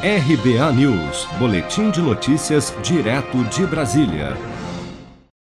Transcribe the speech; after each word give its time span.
RBA 0.00 0.72
News, 0.74 1.26
Boletim 1.40 1.90
de 1.90 2.00
Notícias, 2.00 2.72
direto 2.84 3.42
de 3.46 3.66
Brasília. 3.66 4.36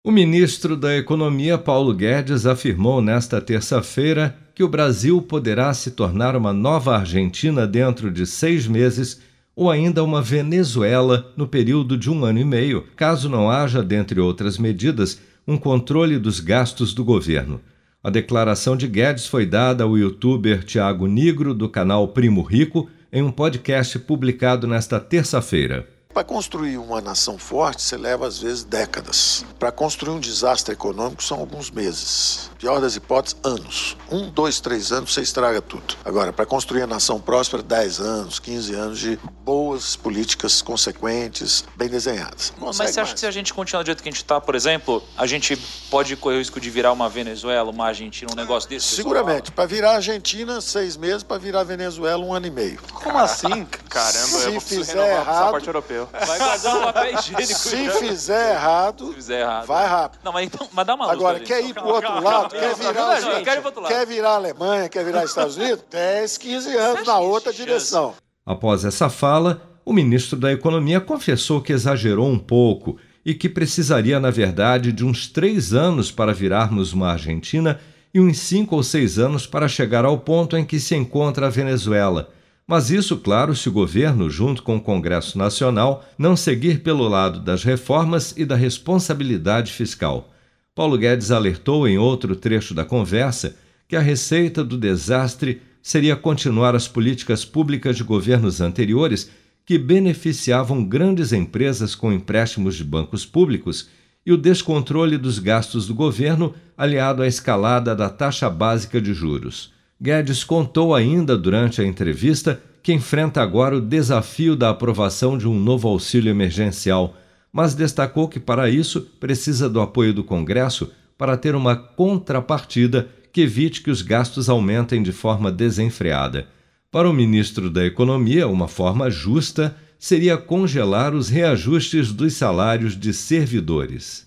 O 0.06 0.12
ministro 0.12 0.76
da 0.76 0.96
Economia, 0.96 1.58
Paulo 1.58 1.92
Guedes, 1.92 2.46
afirmou 2.46 3.02
nesta 3.02 3.40
terça-feira 3.40 4.38
que 4.54 4.62
o 4.62 4.68
Brasil 4.68 5.20
poderá 5.20 5.75
se 5.75 5.90
tornar 5.90 6.36
uma 6.36 6.52
nova 6.52 6.96
Argentina 6.96 7.67
dentro 7.67 8.12
de 8.12 8.25
seis 8.25 8.68
meses 8.68 9.20
ou 9.56 9.72
ainda 9.72 10.04
uma 10.04 10.22
Venezuela 10.22 11.32
no 11.36 11.48
período 11.48 11.98
de 11.98 12.09
um 12.09 12.25
ano 12.25 12.39
e 12.39 12.45
meio, 12.45 12.84
caso 12.95 13.29
não 13.29 13.50
haja, 13.50 13.82
dentre 13.82 14.21
outras 14.21 14.57
medidas, 14.57 15.21
um 15.48 15.57
controle 15.57 16.16
dos 16.16 16.39
gastos 16.39 16.95
do 16.95 17.02
governo. 17.02 17.61
A 18.05 18.09
declaração 18.09 18.77
de 18.77 18.86
Guedes 18.86 19.27
foi 19.27 19.46
dada 19.46 19.82
ao 19.82 19.98
youtuber 19.98 20.62
Tiago 20.62 21.09
Nigro, 21.09 21.52
do 21.52 21.68
canal 21.68 22.07
Primo 22.07 22.43
Rico, 22.43 22.89
em 23.14 23.22
um 23.22 23.30
podcast 23.30 23.96
publicado 24.00 24.66
nesta 24.66 24.98
terça-feira. 24.98 25.93
Para 26.14 26.22
construir 26.22 26.79
uma 26.79 27.00
nação 27.00 27.36
forte, 27.36 27.82
você 27.82 27.96
leva 27.96 28.29
às 28.29 28.39
vezes 28.39 28.62
décadas. 28.62 29.44
Para 29.58 29.72
construir 29.72 30.14
um 30.14 30.20
desastre 30.20 30.72
econômico, 30.72 31.20
são 31.20 31.40
alguns 31.40 31.72
meses. 31.72 32.52
Pior 32.56 32.80
das 32.80 32.95
hipóteses, 32.95 33.37
anos. 33.43 33.97
Um, 34.09 34.30
dois, 34.30 34.61
três 34.61 34.92
anos, 34.92 35.12
você 35.12 35.23
estraga 35.23 35.61
tudo. 35.61 35.97
Agora, 36.05 36.33
para 36.33 36.47
construir 36.47 36.83
a 36.83 36.87
nação 36.87 37.20
próspera, 37.20 37.65
10 37.65 37.98
anos, 37.98 38.39
15 38.39 38.75
anos 38.75 38.98
de 39.01 39.19
boas 39.42 39.97
políticas 39.97 40.62
consequentes, 40.62 41.65
bem 41.75 41.89
desenhadas. 41.89 42.53
Mas 42.59 42.77
você 42.77 42.83
acha 42.84 43.01
mais. 43.01 43.12
que 43.15 43.20
se 43.20 43.27
a 43.27 43.33
gente 43.33 43.53
continuar 43.53 43.83
do 43.83 43.87
jeito 43.87 44.01
que 44.01 44.09
a 44.09 44.12
gente 44.12 44.23
está, 44.23 44.41
por 44.41 44.55
exemplo, 44.55 45.03
a 45.19 45.27
gente 45.27 45.56
pode 45.91 46.15
correr 46.15 46.37
o 46.37 46.39
risco 46.39 46.61
de 46.61 46.70
virar 46.70 46.92
uma 46.92 47.09
Venezuela, 47.09 47.69
uma 47.73 47.87
Argentina, 47.89 48.31
um 48.33 48.37
negócio 48.37 48.70
desse? 48.70 48.95
Seguramente. 48.95 49.51
Para 49.51 49.67
virar 49.67 49.97
Argentina, 49.97 50.61
seis 50.61 50.97
meses. 50.97 51.25
Para 51.25 51.39
virar 51.39 51.65
Venezuela, 51.65 52.25
um 52.25 52.33
ano 52.33 52.47
e 52.47 52.51
meio. 52.51 52.81
Como 52.92 53.19
assim? 53.19 53.67
Caramba, 53.91 54.12
se 54.12 54.45
eu 54.45 54.53
vou 54.53 54.61
fizer 54.61 55.20
errado, 55.20 55.51
parte 55.51 55.69
europeu. 56.05 56.27
Vai 56.27 56.39
guardar 56.39 56.77
um 56.77 56.83
papel 56.83 57.19
higiênico. 57.19 57.55
Se 57.55 57.91
fizer 57.91 58.53
errado, 58.55 59.09
se 59.09 59.15
fizer 59.15 59.41
errado, 59.41 59.67
vai 59.67 59.87
rápido. 59.87 60.20
Não, 60.25 60.33
mas, 60.33 60.47
então, 60.47 60.69
mas 60.73 60.87
dá 60.87 60.95
uma 60.95 61.11
Agora, 61.11 61.39
luz, 61.39 61.48
quer 61.48 61.65
ir 61.65 61.75
para 61.75 61.84
o 61.84 61.89
outro 61.89 62.23
lado? 62.23 62.51
Quer 62.51 62.75
virar, 62.75 63.87
quer 63.89 64.06
virar 64.06 64.31
Alemanha, 64.31 64.89
quer 64.89 65.05
virar 65.05 65.25
Estados 65.25 65.56
Unidos? 65.56 65.84
10, 65.91 66.39
15 66.39 66.77
anos 66.77 67.06
na 67.06 67.19
outra 67.19 67.53
direção. 67.53 68.15
Após 68.47 68.84
essa 68.84 69.09
fala, 69.09 69.62
o 69.84 69.93
ministro 69.93 70.39
da 70.39 70.53
Economia 70.53 71.01
confessou 71.01 71.61
que 71.61 71.73
exagerou 71.73 72.28
um 72.28 72.39
pouco 72.39 72.98
e 73.25 73.34
que 73.34 73.48
precisaria, 73.48 74.21
na 74.21 74.31
verdade, 74.31 74.93
de 74.93 75.05
uns 75.05 75.27
três 75.27 75.73
anos 75.73 76.11
para 76.11 76.33
virarmos 76.33 76.93
uma 76.93 77.12
Argentina 77.12 77.81
e 78.12 78.21
uns 78.21 78.39
cinco 78.39 78.77
ou 78.77 78.83
seis 78.83 79.19
anos 79.19 79.47
para 79.47 79.67
chegar 79.67 80.05
ao 80.05 80.19
ponto 80.19 80.56
em 80.56 80.65
que 80.65 80.78
se 80.78 80.95
encontra 80.95 81.47
a 81.47 81.50
Venezuela 81.50 82.31
mas 82.67 82.91
isso, 82.91 83.19
claro, 83.19 83.55
se 83.55 83.69
o 83.69 83.73
governo, 83.73 84.31
junto 84.31 84.62
com 84.62 84.77
o 84.77 84.81
Congresso 84.81 85.37
Nacional, 85.37 86.05
não 86.17 86.34
seguir 86.34 86.81
pelo 86.81 87.06
lado 87.06 87.41
das 87.41 87.62
reformas 87.62 88.34
e 88.37 88.45
da 88.45 88.56
responsabilidade 88.56 89.71
fiscal. 89.71 90.33
Paulo 90.75 90.97
Guedes 90.97 91.31
alertou 91.31 91.87
em 91.87 91.98
outro 91.98 92.34
trecho 92.34 92.75
da 92.75 92.84
conversa 92.84 93.55
que 93.87 93.95
a 93.95 94.01
receita 94.01 94.65
do 94.65 94.79
desastre 94.79 95.61
seria 95.83 96.17
continuar 96.17 96.75
as 96.75 96.89
políticas 96.89 97.45
públicas 97.45 97.97
de 97.97 98.03
governos 98.03 98.61
anteriores 98.62 99.31
que 99.67 99.78
beneficiavam 99.78 100.84
grandes 100.84 101.33
empresas 101.33 101.95
com 101.95 102.12
empréstimos 102.12 102.75
de 102.77 102.84
bancos 102.84 103.27
públicos 103.27 103.89
e 104.25 104.33
o 104.33 104.37
descontrole 104.39 105.19
dos 105.19 105.39
gastos 105.39 105.87
do 105.87 105.95
governo, 105.95 106.55
aliado 106.77 107.23
à 107.23 107.27
escalada 107.27 107.95
da 107.95 108.09
taxa 108.09 108.49
básica 108.49 109.01
de 109.01 109.12
juros. 109.12 109.73
Guedes 110.05 110.44
contou 110.44 110.94
ainda 110.94 111.34
durante 111.34 111.80
a 111.80 111.86
entrevista 111.86 112.60
que 112.83 112.92
enfrenta 112.92 113.41
agora 113.41 113.78
o 113.78 113.80
desafio 113.80 114.55
da 114.55 114.69
aprovação 114.69 115.38
de 115.38 115.48
um 115.48 115.58
novo 115.58 115.88
auxílio 115.88 116.28
emergencial, 116.28 117.16
mas 117.50 117.74
destacou 117.74 118.28
que 118.28 118.38
para 118.38 118.69
isso 118.69 119.00
precisa 119.19 119.66
do 119.66 119.80
apoio 119.80 120.12
do 120.12 120.22
Congresso 120.22 120.92
para 121.16 121.38
ter 121.38 121.55
uma 121.55 121.75
contrapartida 121.75 123.09
que 123.32 123.41
evite 123.41 123.81
que 123.81 123.91
os 123.91 124.03
gastos 124.03 124.50
aumentem 124.50 125.03
de 125.03 125.10
forma 125.10 125.50
desenfreada. 125.50 126.48
Para 126.91 127.09
o 127.09 127.12
ministro 127.14 127.70
da 127.70 127.87
Economia, 127.87 128.47
uma 128.47 128.69
forma 128.69 129.10
justa 129.10 129.75
seria 129.98 130.37
congelar 130.37 131.14
os 131.14 131.31
reajustes 131.31 132.12
dos 132.12 132.34
salários 132.34 132.94
de 132.94 133.14
servidores. 133.14 134.26